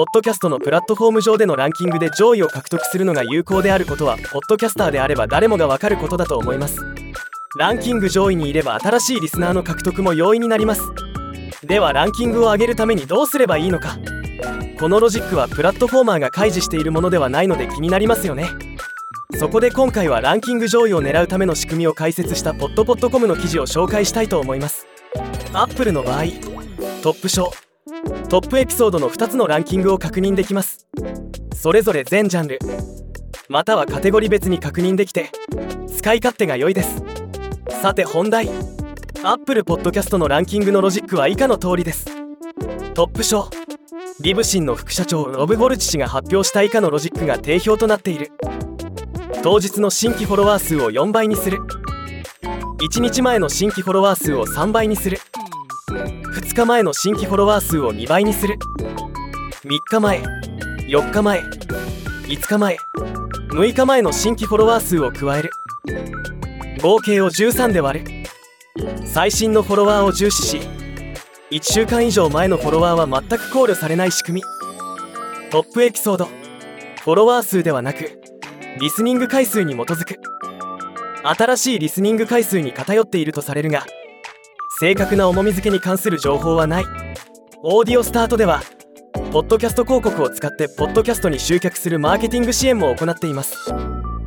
[0.00, 6.78] ポッドキャストのプラットフォーム上でのランキングで上位を獲得するのが有効であることはポッドキャスターであれば誰もがわかることだと思います。
[7.58, 10.80] ランキング上位にいれば新しいリスナーの獲得も容易になります。
[11.66, 13.98] ではランキングを上げるためにどうすればいいのか。
[14.78, 18.48] このロジックはプラットフォーマーが開示しているものではないので気になりますよね。
[19.38, 24.86] そこで今回はランキング上位を狙うための仕組みを解説したポッドポッドコムの記事を紹介したいと思います。
[25.52, 26.22] アップルの場合
[27.02, 30.86] Top Shows。Top Episodes の2つのランキングを確認できます。
[31.54, 32.58] それぞれ全ジャンル。
[33.48, 35.30] またはカテゴリ別に確認できて
[35.96, 37.02] 使い勝手が良いです。
[37.82, 38.48] さて本題。
[39.22, 42.06] Apple Podcasts のランキングのロジックは以下の通りです。
[42.94, 48.32] Top Shows。Libsyn の副社長 Rob Walch 氏が発表した以下のロジックが定評となっている。
[49.42, 51.58] 当日の新規フォロワー数を4倍にする。
[52.78, 55.18] 1日前の新規フォロワー数を3倍にする。
[56.50, 58.58] 2日前の新規フォロワー数を2倍にする。
[59.62, 60.20] 3日前
[60.88, 62.76] 4日前5日前
[63.50, 65.50] 6日前の新規フォロワー数を加える。
[66.82, 69.06] 合計を13で割る。
[69.06, 70.60] 最新のフォロワーを重視し
[71.52, 74.42] 1週間以上前のフォロワーは全く考慮されない仕組み。
[75.52, 78.20] トップエピソードフォロワー数ではなく
[78.80, 80.18] リスニング回数に基づく。
[81.22, 83.86] 新しいリスニング回数に偏っているとされるが
[84.80, 86.84] 正確な重み付けに関する情報はない。
[87.62, 88.62] オーディオスタートでは
[89.30, 93.58] ポッドキャスト広告を使ってポッドキャストに集客するマーケティング支援も行っています。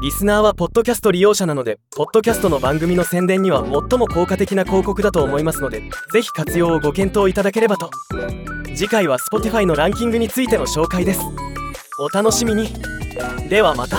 [0.00, 5.82] リスナーはポッドキャスト利用者なのでポッドキャストの番組の宣伝には最も効果的な広告だと思いますので
[6.14, 7.90] ぜひ活用をご検討いただければと。
[8.74, 11.20] 次回は Spotify のランキングについての紹介です。
[12.00, 12.70] お楽しみに。
[13.50, 13.98] ではまた。